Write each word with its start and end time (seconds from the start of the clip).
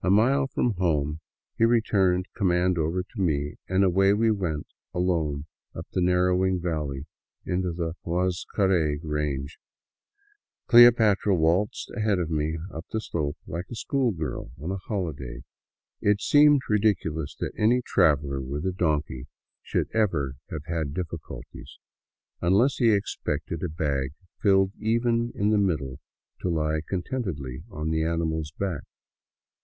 A 0.00 0.10
mile 0.10 0.46
from 0.46 0.74
home 0.74 1.20
he 1.58 1.64
turned 1.82 2.26
the 2.32 2.38
com 2.38 2.48
mand 2.48 2.78
over 2.78 3.02
to 3.02 3.20
me 3.20 3.56
and 3.68 3.82
away 3.82 4.14
we 4.14 4.30
went 4.30 4.66
alone 4.94 5.46
up 5.74 5.86
the 5.90 6.00
narrowing 6.00 6.60
valley 6.62 7.04
into 7.44 7.72
the 7.72 7.94
Huazcaray 8.06 9.00
range," 9.02 9.58
Cleopatra" 10.68 11.34
waltzing 11.36 11.96
ahead 11.96 12.20
of 12.20 12.30
me 12.30 12.56
up 12.72 12.86
the 12.90 13.00
slope 13.00 13.36
like 13.46 13.66
a 13.70 13.74
school 13.74 14.12
girl 14.12 14.52
on 14.62 14.70
a 14.70 14.76
holiday. 14.76 15.42
It 16.00 16.20
seemed 16.22 16.62
ridiculous 16.70 17.34
that 17.40 17.52
any 17.58 17.82
traveler 17.82 18.40
with 18.40 18.64
a 18.66 18.72
donkey 18.72 19.26
should 19.62 19.90
ever 19.92 20.36
have 20.50 20.64
had 20.66 20.94
difficulties— 20.94 21.76
unless 22.40 22.76
he 22.76 22.92
expected 22.92 23.64
a 23.64 23.68
bag 23.68 24.12
filled 24.40 24.72
even 24.78 25.32
in 25.34 25.50
the 25.50 25.58
middle 25.58 25.98
to 26.40 26.48
lie 26.48 26.80
contentedly 26.88 27.64
on 27.68 27.90
the 27.90 28.04
animal's 28.04 28.52
back. 28.52 28.82